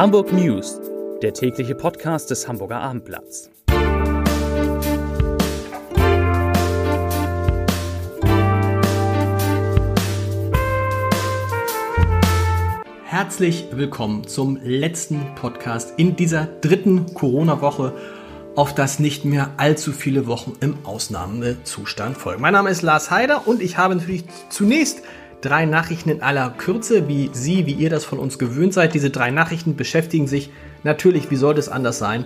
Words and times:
Hamburg 0.00 0.32
News, 0.32 0.80
der 1.20 1.34
tägliche 1.34 1.74
Podcast 1.74 2.30
des 2.30 2.48
Hamburger 2.48 2.80
Abendblatts. 2.80 3.50
Herzlich 13.04 13.66
willkommen 13.72 14.26
zum 14.26 14.58
letzten 14.62 15.34
Podcast 15.34 15.92
in 15.98 16.16
dieser 16.16 16.46
dritten 16.46 17.12
Corona-Woche, 17.12 17.92
auf 18.56 18.74
das 18.74 19.00
nicht 19.00 19.26
mehr 19.26 19.50
allzu 19.58 19.92
viele 19.92 20.26
Wochen 20.26 20.54
im 20.60 20.78
Ausnahmezustand 20.86 22.16
folgen. 22.16 22.40
Mein 22.40 22.54
Name 22.54 22.70
ist 22.70 22.80
Lars 22.80 23.10
Heider 23.10 23.46
und 23.46 23.60
ich 23.60 23.76
habe 23.76 23.96
natürlich 23.96 24.24
zunächst 24.48 25.02
drei 25.40 25.64
Nachrichten 25.66 26.10
in 26.10 26.22
aller 26.22 26.50
Kürze, 26.50 27.08
wie 27.08 27.30
Sie, 27.32 27.66
wie 27.66 27.72
ihr 27.72 27.90
das 27.90 28.04
von 28.04 28.18
uns 28.18 28.38
gewöhnt 28.38 28.74
seid. 28.74 28.94
Diese 28.94 29.10
drei 29.10 29.30
Nachrichten 29.30 29.76
beschäftigen 29.76 30.26
sich 30.26 30.50
natürlich, 30.82 31.30
wie 31.30 31.36
sollte 31.36 31.60
es 31.60 31.68
anders 31.68 31.98
sein, 31.98 32.24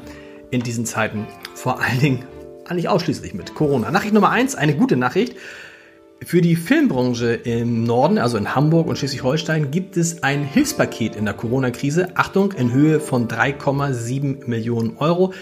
in 0.51 0.63
diesen 0.63 0.87
Zeiten 0.87 1.27
vor 1.55 1.81
allen 1.81 2.01
Dingen 2.01 2.25
eigentlich 2.67 2.89
ausschließlich 2.89 3.35
mit 3.35 3.55
Corona. 3.55 3.91
Nachricht 3.91 4.15
Nummer 4.15 4.31
eins, 4.31 4.55
eine 4.55 4.75
gute 4.75 4.97
Nachricht. 4.97 5.37
Für 6.25 6.41
die 6.41 6.57
Filmbranche 6.57 7.35
im 7.35 7.85
Norden, 7.85 8.19
also 8.19 8.39
in 8.39 8.55
Hamburg 8.55 8.87
und 8.87 8.97
Schleswig-Holstein, 8.97 9.71
gibt 9.71 9.97
es 9.97 10.23
ein 10.23 10.43
Hilfspaket 10.43 11.17
in 11.17 11.27
der 11.27 11.35
Corona-Krise. 11.35 12.11
Achtung, 12.15 12.53
in 12.53 12.73
Höhe 12.73 13.01
von 13.01 13.29
3,7 13.29 14.49
Millionen 14.49 14.97
Euro. 14.97 15.35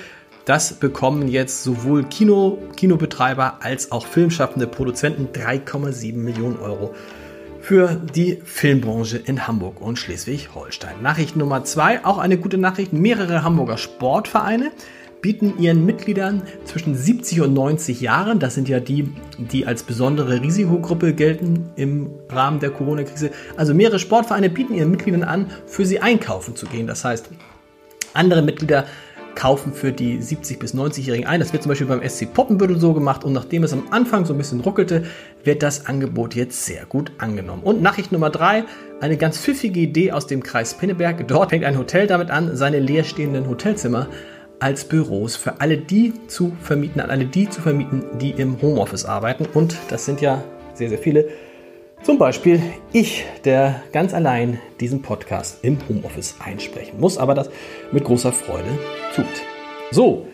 Das 0.45 0.73
bekommen 0.73 1.29
jetzt 1.29 1.63
sowohl 1.63 2.05
Kino, 2.05 2.59
Kinobetreiber 2.75 3.59
als 3.61 3.93
auch 3.93 4.07
filmschaffende 4.07 4.67
Produzenten 4.67 5.29
3,7 5.33 6.17
Millionen 6.17 6.59
Euro 6.59 6.95
für 7.63 7.95
die 7.95 8.43
Filmbranche 8.45 9.19
in 9.19 9.47
Hamburg 9.47 9.81
und 9.81 9.97
Schleswig-Holstein. 9.97 11.01
Nachricht 11.01 11.37
Nummer 11.37 11.65
zwei, 11.65 12.05
auch 12.05 12.19
eine 12.19 12.37
gute 12.37 12.59
Nachricht. 12.59 12.93
Mehrere 12.93 13.45
Hamburger 13.45 13.79
Sportvereine 13.79 14.73
bieten 15.21 15.55
ihren 15.61 15.87
Mitgliedern 15.87 16.43
zwischen 16.65 16.97
70 16.97 17.41
und 17.41 17.55
90 17.55 18.01
Jahren, 18.01 18.41
das 18.41 18.55
sind 18.55 18.69
ja 18.69 18.81
die, 18.81 19.09
die 19.39 19.65
als 19.65 19.85
besondere 19.85 20.43
Risikogruppe 20.43 21.15
gelten 21.15 21.71
im 21.77 22.11
Rahmen 22.29 22.59
der 22.59 22.71
Corona-Krise, 22.71 23.31
also 23.57 23.73
mehrere 23.73 24.01
Sportvereine 24.01 24.51
bieten 24.51 24.75
ihren 24.75 24.91
Mitgliedern 24.91 25.23
an, 25.23 25.47
für 25.67 25.87
sie 25.87 26.01
einkaufen 26.01 26.57
zu 26.57 26.67
gehen. 26.67 26.89
Das 26.89 27.05
heißt, 27.05 27.31
andere 28.13 28.43
Mitglieder 28.43 28.87
kaufen 29.35 29.73
für 29.73 29.93
die 29.93 30.19
70- 30.19 30.59
bis 30.59 30.75
90-Jährigen 30.75 31.27
ein. 31.27 31.41
Das 31.41 31.53
wird 31.53 31.63
zum 31.63 31.71
Beispiel 31.71 31.87
beim 31.87 32.07
SC 32.07 32.33
Poppenbüttel 32.33 32.79
so 32.79 32.95
gemacht 32.95 33.25
und 33.25 33.33
nachdem 33.33 33.65
es 33.65 33.73
am 33.73 33.85
Anfang 33.91 34.25
so 34.25 34.35
ein 34.35 34.39
bisschen 34.39 34.61
ruckelte, 34.61 35.05
wird 35.45 35.63
das 35.63 35.87
Angebot 35.87 36.35
jetzt 36.35 36.65
sehr 36.65 36.87
gut 36.87 37.13
angenommen. 37.19 37.63
Und 37.63 37.83
Nachricht 37.83 38.13
Nummer 38.13 38.31
drei, 38.31 38.65
eine 39.01 39.17
ganz 39.17 39.39
pfiffige 39.39 39.81
Idee 39.81 40.13
aus 40.13 40.27
dem 40.27 40.43
Kreis 40.43 40.75
Pinneberg. 40.75 41.27
Dort 41.29 41.51
fängt 41.51 41.65
ein 41.65 41.79
Hotel 41.79 42.07
damit 42.07 42.31
an, 42.31 42.57
seine 42.57 42.79
leerstehenden 42.79 43.49
Hotelzimmer 43.49 44.09
als 44.61 44.85
Büros 44.85 45.35
für 45.35 45.61
alle 45.61 45.77
die 45.77 46.13
zu 46.29 46.53
vermieten, 46.61 47.01
an 47.01 47.11
alle 47.11 47.25
die 47.25 47.49
zu 47.51 47.61
vermieten, 47.61 48.05
die 48.21 48.31
im 48.31 48.63
Homeoffice 48.63 49.05
arbeiten. 49.05 49.47
Und 49.53 49.77
das 49.89 50.05
sind 50.05 50.21
ja 50.21 50.43
sehr, 50.75 50.89
sehr 50.89 50.99
viele. 50.99 51.29
Zum 52.03 52.19
Beispiel 52.19 52.61
ich, 52.93 53.25
der 53.45 53.81
ganz 53.93 54.13
allein 54.13 54.59
diesen 54.81 55.03
Podcast 55.03 55.63
im 55.63 55.79
Homeoffice 55.89 56.35
einsprechen 56.41 56.99
muss, 56.99 57.17
aber 57.17 57.33
das 57.33 57.49
mit 57.93 58.03
großer 58.03 58.33
Freude 58.33 58.77
tut. 59.15 59.25
So, 59.93 60.27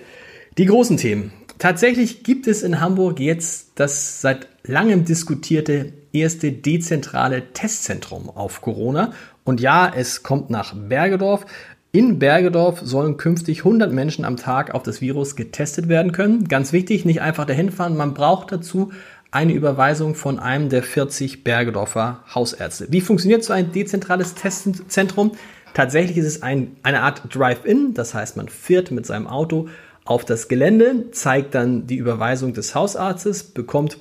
die 0.56 0.64
großen 0.64 0.97
Themen. 0.97 1.30
Tatsächlich 1.58 2.25
gibt 2.25 2.47
es 2.47 2.62
in 2.62 2.80
Hamburg 2.80 3.20
jetzt 3.20 3.72
das 3.75 4.22
seit 4.22 4.48
langem 4.64 5.05
diskutierte 5.05 5.92
erste 6.10 6.52
dezentrale 6.52 7.52
Testzentrum 7.52 8.30
auf 8.30 8.62
Corona. 8.62 9.12
Und 9.44 9.60
ja, 9.60 9.92
es 9.94 10.22
kommt 10.22 10.48
nach 10.48 10.75
Bergedorf. 10.75 11.44
In 11.91 12.19
Bergedorf 12.19 12.80
sollen 12.82 13.19
künftig 13.19 13.58
100 13.60 13.92
Menschen 13.92 14.25
am 14.25 14.36
Tag 14.36 14.75
auf 14.75 14.82
das 14.82 15.00
Virus 15.00 15.37
getestet 15.37 15.88
werden 15.88 16.12
können. 16.12 16.48
Ganz 16.48 16.72
wichtig, 16.72 17.04
nicht 17.04 17.21
einfach 17.21 17.44
dahin 17.44 17.71
fahren. 17.71 17.97
Man 17.97 18.15
braucht 18.15 18.53
dazu 18.53 18.92
eine 19.31 19.53
Überweisung 19.53 20.15
von 20.15 20.39
einem 20.39 20.69
der 20.69 20.83
40 20.83 21.44
Bergedorfer 21.44 22.25
Hausärzte. 22.34 22.87
Wie 22.91 23.00
funktioniert 23.00 23.44
so 23.44 23.53
ein 23.53 23.72
dezentrales 23.72 24.34
Testzentrum? 24.34 25.33
Tatsächlich 25.75 26.16
ist 26.16 26.27
es 26.27 26.43
ein, 26.43 26.77
eine 26.83 27.03
Art 27.03 27.22
Drive-In, 27.34 27.94
das 27.94 28.15
heißt, 28.15 28.37
man 28.37 28.49
fährt 28.49 28.91
mit 28.91 29.06
seinem 29.06 29.27
Auto 29.27 29.69
auf 30.05 30.25
das 30.25 30.49
Gelände, 30.49 31.11
zeigt 31.12 31.55
dann 31.55 31.87
die 31.87 31.97
Überweisung 31.97 32.55
des 32.55 32.75
Hausarztes, 32.75 33.44
bekommt 33.44 33.99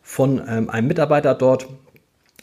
von 0.00 0.40
ähm, 0.48 0.70
einem 0.70 0.86
Mitarbeiter 0.86 1.34
dort 1.34 1.66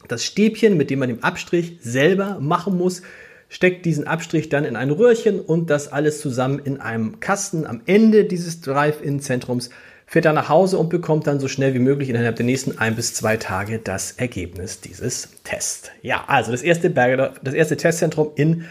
das 0.07 0.23
Stäbchen, 0.23 0.77
mit 0.77 0.89
dem 0.89 0.99
man 0.99 1.09
den 1.09 1.23
Abstrich 1.23 1.77
selber 1.81 2.37
machen 2.39 2.77
muss, 2.77 3.01
steckt 3.49 3.85
diesen 3.85 4.05
Abstrich 4.05 4.49
dann 4.49 4.65
in 4.65 4.75
ein 4.75 4.91
Röhrchen 4.91 5.39
und 5.39 5.69
das 5.69 5.91
alles 5.91 6.19
zusammen 6.19 6.59
in 6.59 6.81
einem 6.81 7.19
Kasten 7.21 7.65
am 7.65 7.81
Ende 7.85 8.25
dieses 8.25 8.61
Drive-In-Zentrums 8.61 9.69
fährt 10.05 10.25
er 10.25 10.33
nach 10.33 10.49
Hause 10.49 10.77
und 10.77 10.89
bekommt 10.89 11.27
dann 11.27 11.39
so 11.39 11.47
schnell 11.47 11.73
wie 11.73 11.79
möglich 11.79 12.09
innerhalb 12.09 12.35
der 12.35 12.45
nächsten 12.45 12.77
ein 12.77 12.95
bis 12.95 13.13
zwei 13.13 13.37
Tage 13.37 13.79
das 13.79 14.13
Ergebnis 14.13 14.81
dieses 14.81 15.29
Tests. 15.43 15.89
Ja, 16.01 16.23
also 16.27 16.51
das 16.51 16.61
erste, 16.61 16.89
Bergedorf, 16.89 17.39
das 17.43 17.53
erste 17.53 17.77
Testzentrum 17.77 18.31
in 18.35 18.65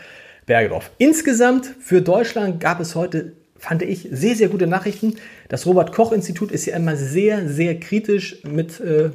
Bergedorf. 0.47 0.91
Insgesamt 0.99 1.67
für 1.81 2.03
Deutschland 2.03 2.61
gab 2.61 2.81
es 2.81 2.95
heute, 2.95 3.33
fand 3.59 3.83
ich, 3.83 4.09
sehr, 4.11 4.37
sehr 4.37 4.49
gute 4.49 4.67
Nachrichten. 4.67 5.17
Das 5.49 5.67
Robert-Koch-Institut 5.67 6.53
ist 6.53 6.67
ja 6.67 6.77
immer 6.77 6.97
sehr, 6.97 7.49
sehr 7.49 7.81
kritisch 7.81 8.43
mit, 8.45 8.79
äh, 8.81 9.11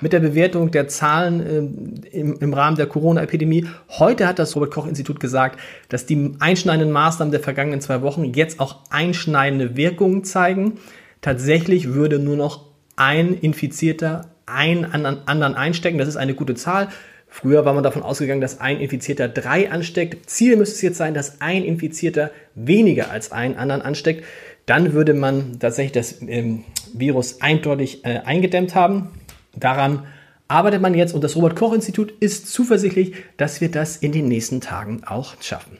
mit 0.00 0.12
der 0.12 0.20
Bewertung 0.20 0.70
der 0.70 0.88
Zahlen 0.88 2.00
äh, 2.04 2.16
im, 2.16 2.38
im 2.40 2.54
Rahmen 2.54 2.76
der 2.76 2.86
Corona-Epidemie. 2.86 3.66
Heute 3.90 4.26
hat 4.26 4.38
das 4.38 4.56
Robert-Koch-Institut 4.56 5.20
gesagt, 5.20 5.60
dass 5.90 6.06
die 6.06 6.34
einschneidenden 6.40 6.90
Maßnahmen 6.90 7.30
der 7.30 7.40
vergangenen 7.40 7.80
zwei 7.80 8.02
Wochen 8.02 8.24
jetzt 8.24 8.58
auch 8.58 8.80
einschneidende 8.90 9.76
Wirkungen 9.76 10.24
zeigen. 10.24 10.78
Tatsächlich 11.20 11.92
würde 11.92 12.18
nur 12.18 12.36
noch 12.36 12.64
ein 12.96 13.34
Infizierter 13.34 14.30
einen 14.46 14.86
anderen 14.86 15.54
einstecken. 15.54 15.98
Das 15.98 16.08
ist 16.08 16.16
eine 16.16 16.34
gute 16.34 16.54
Zahl. 16.54 16.88
Früher 17.28 17.64
war 17.64 17.74
man 17.74 17.82
davon 17.82 18.02
ausgegangen, 18.02 18.40
dass 18.40 18.60
ein 18.60 18.80
Infizierter 18.80 19.28
drei 19.28 19.70
ansteckt. 19.70 20.30
Ziel 20.30 20.56
müsste 20.56 20.76
es 20.76 20.82
jetzt 20.82 20.98
sein, 20.98 21.12
dass 21.12 21.40
ein 21.40 21.64
Infizierter 21.64 22.30
weniger 22.54 23.10
als 23.10 23.32
einen 23.32 23.56
anderen 23.56 23.82
ansteckt. 23.82 24.24
Dann 24.64 24.92
würde 24.92 25.14
man 25.14 25.58
tatsächlich 25.58 25.92
das 25.92 26.22
ähm, 26.22 26.64
Virus 26.94 27.40
eindeutig 27.40 28.04
äh, 28.04 28.20
eingedämmt 28.24 28.74
haben. 28.74 29.10
Daran 29.54 30.06
arbeitet 30.48 30.80
man 30.80 30.94
jetzt 30.94 31.14
und 31.14 31.24
das 31.24 31.36
Robert 31.36 31.56
Koch 31.56 31.72
Institut 31.72 32.12
ist 32.20 32.48
zuversichtlich, 32.48 33.14
dass 33.36 33.60
wir 33.60 33.70
das 33.70 33.96
in 33.96 34.12
den 34.12 34.28
nächsten 34.28 34.60
Tagen 34.60 35.02
auch 35.04 35.34
schaffen. 35.42 35.78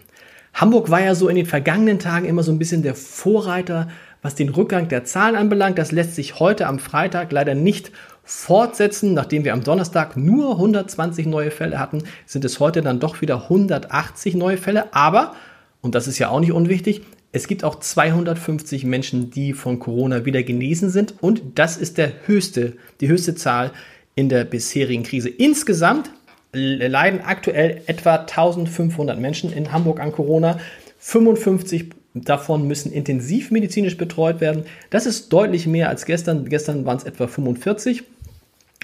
Hamburg 0.56 0.90
war 0.90 1.00
ja 1.00 1.14
so 1.14 1.28
in 1.28 1.36
den 1.36 1.46
vergangenen 1.46 2.00
Tagen 2.00 2.26
immer 2.26 2.42
so 2.42 2.50
ein 2.50 2.58
bisschen 2.58 2.82
der 2.82 2.94
Vorreiter 2.94 3.88
was 4.26 4.34
den 4.34 4.48
Rückgang 4.48 4.88
der 4.88 5.04
Zahlen 5.04 5.36
anbelangt, 5.36 5.78
das 5.78 5.92
lässt 5.92 6.16
sich 6.16 6.40
heute 6.40 6.66
am 6.66 6.80
Freitag 6.80 7.30
leider 7.30 7.54
nicht 7.54 7.92
fortsetzen. 8.24 9.14
Nachdem 9.14 9.44
wir 9.44 9.52
am 9.52 9.62
Donnerstag 9.62 10.16
nur 10.16 10.52
120 10.52 11.26
neue 11.26 11.52
Fälle 11.52 11.78
hatten, 11.78 12.02
sind 12.24 12.44
es 12.44 12.58
heute 12.58 12.82
dann 12.82 12.98
doch 12.98 13.20
wieder 13.20 13.44
180 13.44 14.34
neue 14.34 14.56
Fälle. 14.56 14.92
Aber, 14.94 15.36
und 15.80 15.94
das 15.94 16.08
ist 16.08 16.18
ja 16.18 16.28
auch 16.30 16.40
nicht 16.40 16.50
unwichtig, 16.50 17.02
es 17.30 17.46
gibt 17.46 17.62
auch 17.62 17.78
250 17.78 18.84
Menschen, 18.84 19.30
die 19.30 19.52
von 19.52 19.78
Corona 19.78 20.24
wieder 20.24 20.42
genesen 20.42 20.90
sind. 20.90 21.14
Und 21.20 21.42
das 21.54 21.76
ist 21.76 21.96
der 21.96 22.12
höchste, 22.26 22.72
die 23.00 23.06
höchste 23.06 23.36
Zahl 23.36 23.70
in 24.16 24.28
der 24.28 24.44
bisherigen 24.44 25.04
Krise. 25.04 25.28
Insgesamt 25.28 26.10
leiden 26.52 27.20
aktuell 27.20 27.82
etwa 27.86 28.16
1500 28.16 29.18
Menschen 29.18 29.52
in 29.52 29.72
Hamburg 29.72 30.00
an 30.00 30.12
Corona. 30.12 30.58
55 30.98 31.90
davon 32.14 32.66
müssen 32.66 32.92
intensivmedizinisch 32.92 33.96
betreut 33.96 34.40
werden. 34.40 34.64
Das 34.90 35.06
ist 35.06 35.32
deutlich 35.32 35.66
mehr 35.66 35.88
als 35.88 36.06
gestern. 36.06 36.48
Gestern 36.48 36.84
waren 36.84 36.96
es 36.96 37.04
etwa 37.04 37.26
45. 37.26 38.04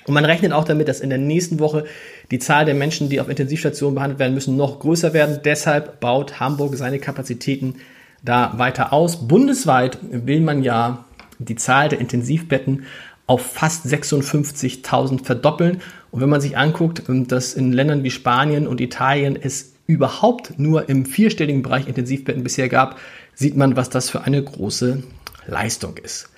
Und 0.05 0.15
man 0.15 0.25
rechnet 0.25 0.53
auch 0.53 0.65
damit, 0.65 0.89
dass 0.89 1.01
in 1.01 1.11
der 1.11 1.19
nächsten 1.19 1.61
Woche 1.61 1.85
die 2.31 2.39
Zahl 2.39 2.65
der 2.65 2.75
Menschen, 2.75 3.09
die 3.09 3.21
auf 3.21 3.29
Intensivstationen 3.29 3.95
behandelt 3.95 4.19
werden 4.19 4.35
müssen, 4.35 4.57
noch 4.57 4.81
größer 4.81 5.13
werden. 5.13 5.41
Deshalb 5.45 6.01
baut 6.01 6.41
Hamburg 6.41 6.77
seine 6.77 6.99
Kapazitäten 6.99 7.77
da 8.25 8.55
weiter 8.57 8.93
aus. 8.93 9.29
Bundesweit 9.29 9.99
will 10.03 10.41
man 10.41 10.63
ja 10.63 11.05
die 11.39 11.57
Zahl 11.57 11.89
der 11.89 12.01
Intensivbetten 12.01 12.85
auf 13.27 13.43
fast 13.43 13.87
56.000 13.87 15.25
verdoppeln. 15.25 15.81
Und 16.13 16.21
wenn 16.21 16.29
man 16.29 16.43
sich 16.43 16.57
anguckt, 16.57 17.03
dass 17.09 17.55
in 17.55 17.73
Ländern 17.73 18.05
wie 18.05 18.11
Spanien 18.11 18.69
und 18.69 18.81
Italien 18.81 19.37
es 19.41 19.73
überhaupt 19.87 20.59
nur 20.59 20.89
im 20.89 21.07
vierstelligen 21.07 21.63
Bereich 21.63 21.89
Intensivbetten 21.89 22.45
bisher 22.45 22.69
gab, 22.69 23.01
sieht 23.35 23.57
man, 23.57 23.77
was 23.77 23.91
das 23.91 24.11
für 24.11 24.21
eine 24.21 24.43
große 24.43 25.03
Leistung 25.47 25.97
ist. 25.97 26.29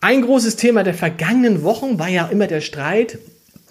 Ein 0.00 0.22
großes 0.22 0.56
Thema 0.56 0.82
der 0.82 0.94
vergangenen 0.94 1.62
Wochen 1.62 1.98
war 1.98 2.08
ja 2.08 2.26
immer 2.26 2.46
der 2.46 2.62
Streit 2.62 3.18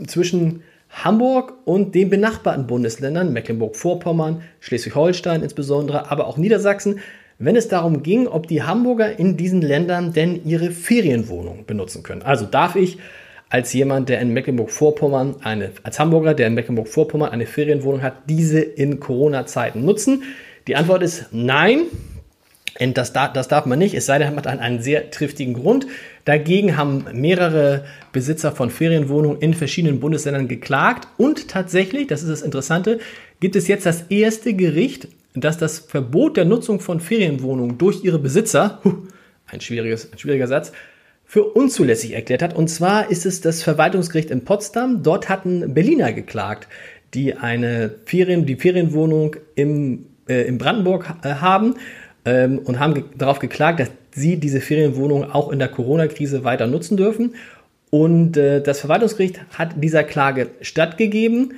zwischen 0.06 0.62
Hamburg 0.92 1.54
und 1.66 1.95
den 1.95 2.10
benachbarten 2.10 2.68
Bundesländern, 2.68 3.33
Mecklenburg-Vorpommern, 3.33 4.44
Schleswig-Holstein 4.60 5.42
insbesondere, 5.42 6.12
aber 6.12 6.28
auch 6.28 6.38
Niedersachsen, 6.38 7.00
wenn 7.39 7.56
es 7.56 7.68
darum 7.68 8.04
ging, 8.04 8.28
ob 8.28 8.48
die 8.48 8.63
Hamburger 8.63 9.18
in 9.18 9.38
diesen 9.38 9.62
Ländern 9.62 10.13
denn 10.13 10.45
ihre 10.45 10.71
Ferienwohnung 10.71 11.66
benutzen 11.66 12.04
können. 12.04 12.21
Also 12.21 12.45
darf 12.45 12.75
ich 12.75 13.00
als 13.56 13.72
jemand, 13.72 14.10
der 14.10 14.19
in 14.19 14.34
Mecklenburg-Vorpommern 14.34 15.38
eine, 15.42 15.72
als 15.84 15.98
Hamburger, 15.98 16.34
der 16.34 16.48
in 16.48 16.56
Mecklenburg-Vorpommern 16.56 17.31
eine 17.31 17.46
Ferienwohnung 17.46 18.02
hat, 18.02 18.16
diese 18.28 18.60
in 18.60 19.00
Corona-Zeiten 19.00 19.86
nutzen. 19.86 20.24
Die 20.68 20.75
Antwort 20.75 21.02
ist 21.02 21.28
nein. 21.31 21.84
Und 22.78 22.98
das, 22.98 23.13
das 23.13 23.48
darf 23.48 23.66
man 23.66 23.80
nicht, 23.80 23.94
es 23.94 24.07
sei 24.07 24.19
denn, 24.19 24.36
man 24.36 24.44
hat 24.44 24.60
einen 24.60 24.81
sehr 24.81 25.10
triftigen 25.10 25.54
Grund. 25.54 25.88
Dagegen 26.25 26.75
haben 26.75 27.06
mehrere 27.13 27.86
Besitzer 28.12 28.52
von 28.52 28.69
Ferienwohnungen 28.69 29.40
in 29.40 29.54
verschiedenen 29.54 30.02
Bundesländern 30.02 30.50
geklagt. 30.50 31.07
Und 31.16 31.48
tatsächlich, 31.48 32.07
das 32.07 32.24
ist 32.24 32.30
das 32.30 32.42
Interessante, 32.42 33.00
gibt 33.40 33.56
es 33.56 33.69
jetzt 33.69 33.86
das 33.86 34.02
erste 34.10 34.54
Gericht, 34.54 35.07
das 35.34 35.57
das 35.57 35.80
Verbot 35.80 36.36
der 36.36 36.44
Nutzung 36.44 36.81
von 36.81 37.00
Ferienwohnungen 37.00 37.78
durch 37.78 38.04
ihre 38.04 38.19
Besitzer, 38.19 38.81
ein, 39.48 39.62
schwieriges, 39.62 40.12
ein 40.12 40.19
schwieriger 40.19 40.48
Satz, 40.48 40.74
für 41.25 41.44
unzulässig 41.44 42.13
erklärt 42.13 42.42
hat. 42.42 42.56
Und 42.56 42.69
zwar 42.69 43.10
ist 43.10 43.25
es 43.25 43.42
das 43.42 43.63
Verwaltungsgericht 43.63 44.31
in 44.31 44.45
Potsdam. 44.45 45.04
Dort 45.04 45.27
hatten 45.27 45.74
Berliner 45.74 46.13
geklagt, 46.13 46.68
die 47.13 47.36
eine 47.36 47.95
Ferien, 48.06 48.45
die 48.45 48.56
Ferienwohnung 48.56 49.36
im, 49.56 50.06
äh, 50.30 50.44
in 50.48 50.57
Brandenburg 50.57 51.13
äh, 51.24 51.36
haben 51.36 51.75
ähm, 52.25 52.60
und 52.60 52.80
haben 52.80 52.94
ge 52.94 53.04
darauf 53.18 53.39
geklagt, 53.39 53.80
dass 53.80 53.89
sie 54.12 54.38
diese 54.38 54.62
Ferienwohnung 54.62 55.24
auch 55.31 55.51
in 55.51 55.60
der 55.60 55.68
Corona-Krise 55.68 56.44
weiter 56.44 56.68
nutzen 56.68 56.98
dürfen. 56.98 57.36
Und 57.89 58.38
äh, 58.38 58.62
das 58.62 58.80
Verwaltungsgericht 58.80 59.39
hat 59.57 59.71
dieser 59.78 60.04
Klage 60.04 60.50
stattgegeben, 60.62 61.54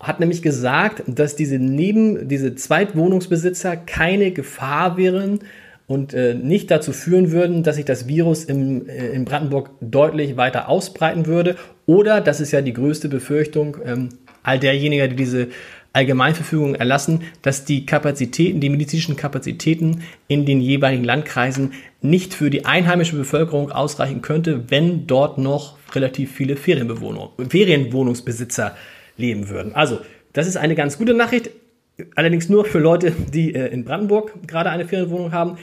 hat 0.00 0.20
nämlich 0.20 0.42
gesagt, 0.42 1.02
dass 1.06 1.36
diese 1.36 1.58
neben 1.58 2.28
diese 2.28 2.54
Zweitwohnungsbesitzer 2.54 3.76
keine 3.76 4.32
Gefahr 4.32 4.96
wären 4.96 5.40
und 5.86 6.14
äh, 6.14 6.34
nicht 6.34 6.70
dazu 6.70 6.92
führen 6.92 7.30
würden, 7.30 7.62
dass 7.62 7.76
sich 7.76 7.84
das 7.84 8.08
Virus 8.08 8.44
im, 8.44 8.88
äh, 8.88 9.08
in 9.08 9.24
Brandenburg 9.24 9.70
deutlich 9.80 10.36
weiter 10.36 10.68
ausbreiten 10.68 11.26
würde. 11.26 11.56
Oder, 11.86 12.20
das 12.20 12.40
ist 12.40 12.52
ja 12.52 12.62
die 12.62 12.72
größte 12.72 13.08
Befürchtung 13.08 13.76
ähm, 13.84 14.08
all 14.42 14.58
derjenigen, 14.58 15.10
die 15.10 15.16
diese 15.16 15.48
Allgemeinverfügung 15.92 16.74
erlassen, 16.74 17.22
dass 17.42 17.64
die 17.64 17.86
Kapazitäten, 17.86 18.60
die 18.60 18.68
medizinischen 18.68 19.16
Kapazitäten 19.16 20.02
in 20.26 20.44
den 20.44 20.60
jeweiligen 20.60 21.04
Landkreisen 21.04 21.72
nicht 22.02 22.34
für 22.34 22.50
die 22.50 22.64
einheimische 22.64 23.16
Bevölkerung 23.16 23.70
ausreichen 23.70 24.20
könnte, 24.20 24.64
wenn 24.70 25.06
dort 25.06 25.38
noch 25.38 25.76
relativ 25.94 26.32
viele 26.32 26.56
Ferienbewohner, 26.56 27.30
Ferienwohnungsbesitzer 27.48 28.76
leben 29.16 29.48
würden. 29.48 29.74
Also, 29.74 30.00
das 30.32 30.48
ist 30.48 30.56
eine 30.56 30.74
ganz 30.74 30.98
gute 30.98 31.14
Nachricht, 31.14 31.50
allerdings 32.14 32.48
nur 32.48 32.64
für 32.64 32.78
Leute, 32.78 33.12
die 33.12 33.54
äh, 33.54 33.68
in 33.68 33.84
Brandenburg 33.84 34.32
gerade 34.46 34.70
eine 34.70 34.86
Ferienwohnung 34.86 35.32
haben. 35.32 35.58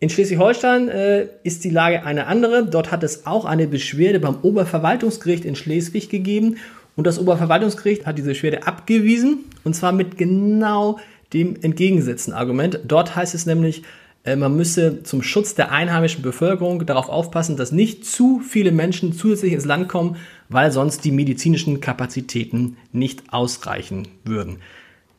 In 0.00 0.10
Schleswig-Holstein 0.10 0.88
äh, 0.88 1.28
ist 1.44 1.64
die 1.64 1.70
Lage 1.70 2.04
eine 2.04 2.26
andere. 2.26 2.66
Dort 2.66 2.90
hat 2.90 3.02
es 3.02 3.26
auch 3.26 3.44
eine 3.44 3.66
Beschwerde 3.66 4.20
beim 4.20 4.36
Oberverwaltungsgericht 4.42 5.44
in 5.44 5.56
Schleswig 5.56 6.08
gegeben 6.08 6.56
und 6.96 7.06
das 7.06 7.18
Oberverwaltungsgericht 7.18 8.06
hat 8.06 8.18
diese 8.18 8.28
Beschwerde 8.28 8.66
abgewiesen 8.66 9.44
und 9.64 9.74
zwar 9.74 9.92
mit 9.92 10.16
genau 10.16 10.98
dem 11.32 11.56
entgegengesetzten 11.60 12.32
Argument. 12.32 12.80
Dort 12.84 13.16
heißt 13.16 13.34
es 13.34 13.46
nämlich, 13.46 13.82
äh, 14.24 14.36
man 14.36 14.56
müsse 14.56 15.02
zum 15.02 15.22
Schutz 15.22 15.54
der 15.54 15.72
einheimischen 15.72 16.22
Bevölkerung 16.22 16.84
darauf 16.86 17.08
aufpassen, 17.08 17.56
dass 17.56 17.72
nicht 17.72 18.04
zu 18.04 18.40
viele 18.40 18.72
Menschen 18.72 19.12
zusätzlich 19.12 19.52
ins 19.52 19.64
Land 19.64 19.88
kommen, 19.88 20.16
weil 20.48 20.72
sonst 20.72 21.04
die 21.04 21.12
medizinischen 21.12 21.80
Kapazitäten 21.80 22.76
nicht 22.92 23.32
ausreichen 23.32 24.08
würden. 24.24 24.58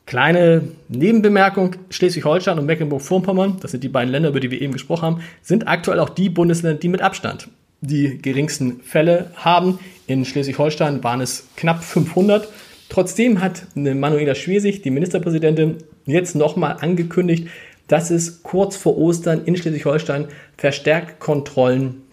Kleine 0.06 0.62
Nebenbemerkung, 0.88 1.76
Schleswig-Holstein 1.90 2.60
und 2.60 2.66
Mecklenburg-Vorpommern, 2.66 3.58
das 3.62 3.72
sind 3.72 3.84
die 3.84 3.90
beiden 3.90 4.12
Länder, 4.12 4.30
über 4.30 4.40
die 4.40 4.52
wir 4.52 4.62
eben 4.62 4.74
gesprochen 4.74 5.02
haben, 5.02 5.22
sind 5.42 5.68
aktuell 5.68 6.00
auch 6.00 6.10
die 6.10 6.30
Bundesländer, 6.30 6.80
die 6.80 6.90
mit 6.90 7.02
Abstand 7.02 7.50
die 7.82 8.18
geringsten 8.20 8.82
Fälle 8.82 9.32
haben. 9.36 9.80
In 10.08 10.26
Schleswig-Holstein 10.26 11.04
waren 11.04 11.22
es 11.22 11.48
knapp 11.56 11.84
500. 11.84 12.48
Trotzdem 12.90 13.42
hat 13.42 13.66
Manuela 13.76 14.36
Schwesig, 14.36 14.82
die 14.82 14.92
Ministerpräsidentin, 14.92 15.78
jetzt 16.06 16.36
nochmal 16.36 16.78
angekündigt, 16.82 17.48
dass 17.88 18.12
es 18.12 18.44
kurz 18.44 18.76
vor 18.76 18.98
Ostern 18.98 19.44
in 19.46 19.56
Schleswig-Holstein 19.56 20.28
verstärkt 20.58 21.20
Kontrollen 21.20 22.04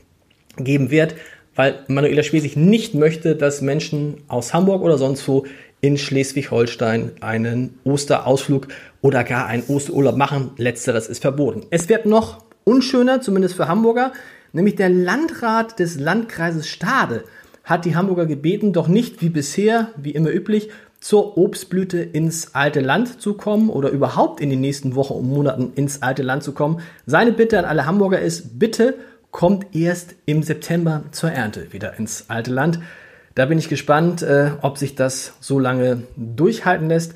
geben 0.57 0.91
wird, 0.91 1.15
weil 1.55 1.81
Manuela 1.89 2.23
Schwesig 2.23 2.57
nicht 2.57 2.95
möchte, 2.95 3.37
dass 3.37 3.61
Menschen 3.61 4.19
aus 4.29 4.55
Hamburg 4.55 4.83
oder 4.83 4.99
sonst 4.99 5.27
wo 5.29 5.45
in 5.83 5.99
Schleswig-Holstein 5.99 7.13
einen 7.21 7.79
Osterausflug 7.85 8.69
oder 9.03 9.23
gar 9.25 9.47
einen 9.47 9.65
Osterurlaub 9.65 10.17
machen. 10.17 10.53
Letzteres 10.57 11.09
ist 11.09 11.21
verboten. 11.21 11.67
Es 11.69 11.91
wird 11.91 12.07
noch 12.07 12.43
unschöner, 12.65 13.21
zumindest 13.21 13.57
für 13.57 13.69
Hamburger, 13.69 14.13
Nämlich 14.53 14.77
der 14.77 14.91
Landrat 14.91 15.79
des 15.79 15.99
Landkreises 15.99 16.69
Stade 16.69 17.25
hat 17.65 17.85
die 17.85 17.97
Hamburger 17.97 18.27
gebeten, 18.27 18.73
doch 18.73 18.89
nicht 18.89 19.23
wie 19.23 19.31
bisher, 19.31 19.89
wie 19.97 20.11
immer 20.11 20.31
üblich, 20.31 20.71
zur 21.01 21.37
Obstblüte 21.37 21.99
ins 21.99 22.55
alte 22.55 22.81
Land 22.81 23.21
zu 23.21 23.35
kommen 23.35 23.71
oder 23.71 23.91
überhaupt 23.91 24.41
in 24.41 24.51
den 24.51 24.61
nächsten 24.61 24.95
Wochen 24.95 25.15
und 25.15 25.29
Monaten 25.29 25.73
ins 25.75 26.03
alte 26.03 26.23
Land 26.23 26.43
zu 26.43 26.53
kommen. 26.53 26.81
Seine 27.07 27.33
Bitte 27.33 27.59
an 27.59 27.65
alle 27.65 27.87
Hamburger 27.87 28.21
ist, 28.21 28.59
bitte 28.59 28.95
kommt 29.31 29.75
erst 29.75 30.15
im 30.27 30.43
September 30.43 31.05
zur 31.11 31.33
Ernte 31.33 31.73
wieder 31.73 31.99
ins 31.99 32.27
alte 32.29 32.53
Land. 32.53 32.79
Da 33.35 33.47
bin 33.47 33.59
ich 33.59 33.69
gespannt, 33.69 34.23
äh, 34.23 34.51
ob 34.61 34.79
sich 34.79 34.95
das 34.95 35.35
so 35.41 35.59
lange 35.59 36.03
durchhalten 36.17 36.89
lässt. 36.89 37.15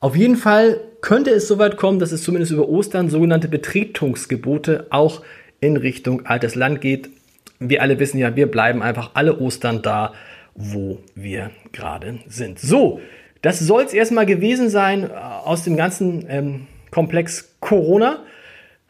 Auf 0.00 0.14
jeden 0.14 0.36
Fall 0.36 0.80
könnte 1.00 1.30
es 1.30 1.48
soweit 1.48 1.76
kommen, 1.76 1.98
dass 1.98 2.12
es 2.12 2.22
zumindest 2.22 2.52
über 2.52 2.68
Ostern 2.68 3.10
sogenannte 3.10 3.48
Betretungsgebote 3.48 4.86
auch 4.90 5.22
in 5.60 5.76
Richtung 5.76 6.26
altes 6.26 6.54
Land 6.54 6.80
geht. 6.80 7.10
Wir 7.58 7.82
alle 7.82 7.98
wissen 7.98 8.18
ja, 8.18 8.36
wir 8.36 8.48
bleiben 8.48 8.82
einfach 8.82 9.10
alle 9.14 9.38
Ostern 9.38 9.82
da, 9.82 10.12
wo 10.54 10.98
wir 11.16 11.50
gerade 11.72 12.20
sind. 12.28 12.60
So, 12.60 13.00
das 13.42 13.58
soll 13.58 13.82
es 13.82 13.92
erstmal 13.92 14.26
gewesen 14.26 14.70
sein 14.70 15.04
äh, 15.04 15.12
aus 15.12 15.64
dem 15.64 15.76
ganzen 15.76 16.26
ähm, 16.28 16.66
Komplex 16.90 17.54
Corona. 17.60 18.20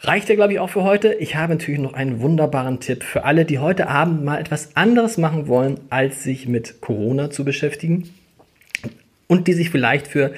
Reicht 0.01 0.29
ja, 0.29 0.37
glaube 0.37 0.53
ich, 0.53 0.61
auch 0.61 0.71
für 0.71 0.85
heute. 0.85 1.15
Ich 1.15 1.35
habe 1.35 1.55
natürlich 1.55 1.81
noch 1.81 1.95
einen 1.95 2.21
wunderbaren 2.21 2.79
Tipp 2.79 3.03
für 3.03 3.25
alle, 3.25 3.45
die 3.45 3.59
heute 3.59 3.89
Abend 3.89 4.25
mal 4.25 4.39
etwas 4.39 4.77
anderes 4.77 5.19
machen 5.19 5.49
wollen, 5.49 5.81
als 5.91 6.23
sich 6.23 6.47
mit 6.47 6.81
Corona 6.81 7.31
zu 7.31 7.45
beschäftigen 7.45 8.09
und 9.27 9.49
die 9.49 9.55
sich 9.55 9.71
vielleicht 9.71 10.07
für 10.07 10.33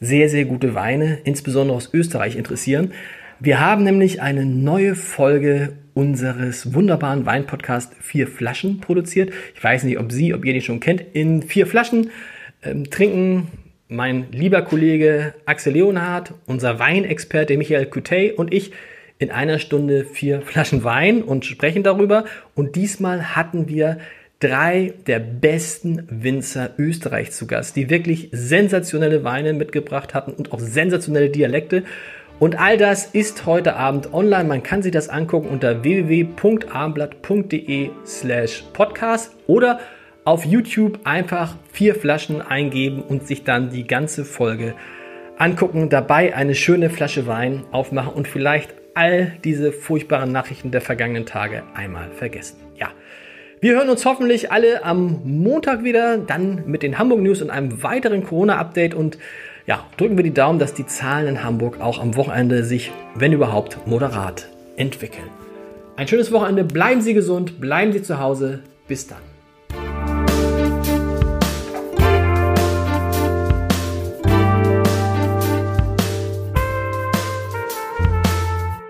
sehr, 0.00 0.28
sehr 0.28 0.44
gute 0.44 0.74
Weine, 0.74 1.18
insbesondere 1.24 1.78
aus 1.78 1.94
Österreich, 1.94 2.36
interessieren. 2.36 2.92
Wir 3.38 3.58
haben 3.58 3.84
nämlich 3.84 4.20
eine 4.20 4.44
neue 4.44 4.94
Folge 4.94 5.72
unseres 5.94 6.74
wunderbaren 6.74 7.24
Weinpodcasts 7.24 7.96
Vier 8.00 8.26
Flaschen 8.26 8.80
produziert. 8.80 9.32
Ich 9.54 9.64
weiß 9.64 9.84
nicht, 9.84 9.98
ob 9.98 10.12
Sie, 10.12 10.34
ob 10.34 10.44
ihr 10.44 10.52
den 10.52 10.62
schon 10.62 10.80
kennt. 10.80 11.02
In 11.14 11.42
Vier 11.42 11.66
Flaschen 11.66 12.10
ähm, 12.62 12.90
trinken 12.90 13.48
mein 13.90 14.28
lieber 14.30 14.62
Kollege 14.62 15.34
Axel 15.44 15.74
Leonhardt, 15.74 16.32
unser 16.46 16.78
Weinexperte 16.78 17.56
Michael 17.56 17.86
Coutet 17.86 18.38
und 18.38 18.54
ich 18.54 18.72
in 19.18 19.30
einer 19.30 19.58
Stunde 19.58 20.04
vier 20.04 20.42
Flaschen 20.42 20.84
Wein 20.84 21.22
und 21.22 21.44
sprechen 21.44 21.82
darüber. 21.82 22.24
Und 22.54 22.76
diesmal 22.76 23.36
hatten 23.36 23.68
wir 23.68 23.98
drei 24.38 24.94
der 25.06 25.18
besten 25.18 26.06
Winzer 26.08 26.70
Österreichs 26.78 27.36
zu 27.36 27.46
Gast, 27.46 27.76
die 27.76 27.90
wirklich 27.90 28.30
sensationelle 28.32 29.24
Weine 29.24 29.52
mitgebracht 29.52 30.14
hatten 30.14 30.32
und 30.32 30.52
auch 30.52 30.60
sensationelle 30.60 31.28
Dialekte. 31.28 31.82
Und 32.38 32.58
all 32.58 32.78
das 32.78 33.04
ist 33.06 33.44
heute 33.44 33.76
Abend 33.76 34.14
online. 34.14 34.48
Man 34.48 34.62
kann 34.62 34.82
sich 34.82 34.92
das 34.92 35.10
angucken 35.10 35.48
unter 35.48 35.84
www.abendblatt.de 35.84 37.90
slash 38.06 38.64
podcast 38.72 39.36
oder 39.46 39.78
auf 40.30 40.44
YouTube 40.44 41.00
einfach 41.02 41.56
vier 41.72 41.96
Flaschen 41.96 42.40
eingeben 42.40 43.02
und 43.02 43.26
sich 43.26 43.42
dann 43.42 43.70
die 43.70 43.84
ganze 43.84 44.24
Folge 44.24 44.74
angucken. 45.38 45.88
Dabei 45.88 46.36
eine 46.36 46.54
schöne 46.54 46.88
Flasche 46.88 47.26
Wein 47.26 47.64
aufmachen 47.72 48.12
und 48.12 48.28
vielleicht 48.28 48.72
all 48.94 49.32
diese 49.42 49.72
furchtbaren 49.72 50.30
Nachrichten 50.30 50.70
der 50.70 50.82
vergangenen 50.82 51.26
Tage 51.26 51.64
einmal 51.74 52.12
vergessen. 52.12 52.58
Ja. 52.76 52.90
Wir 53.60 53.72
hören 53.72 53.90
uns 53.90 54.06
hoffentlich 54.06 54.52
alle 54.52 54.84
am 54.84 55.20
Montag 55.24 55.82
wieder, 55.82 56.16
dann 56.16 56.62
mit 56.66 56.84
den 56.84 56.96
Hamburg 56.96 57.22
News 57.22 57.42
und 57.42 57.50
einem 57.50 57.82
weiteren 57.82 58.22
Corona-Update 58.22 58.94
und 58.94 59.18
ja, 59.66 59.84
drücken 59.96 60.16
wir 60.16 60.22
die 60.22 60.32
Daumen, 60.32 60.60
dass 60.60 60.74
die 60.74 60.86
Zahlen 60.86 61.26
in 61.26 61.42
Hamburg 61.42 61.80
auch 61.80 62.00
am 62.00 62.14
Wochenende 62.14 62.62
sich, 62.62 62.92
wenn 63.16 63.32
überhaupt, 63.32 63.84
moderat 63.84 64.48
entwickeln. 64.76 65.26
Ein 65.96 66.06
schönes 66.06 66.30
Wochenende, 66.30 66.62
bleiben 66.62 67.00
Sie 67.00 67.14
gesund, 67.14 67.60
bleiben 67.60 67.92
Sie 67.92 68.02
zu 68.02 68.20
Hause. 68.20 68.60
Bis 68.86 69.08
dann. 69.08 69.29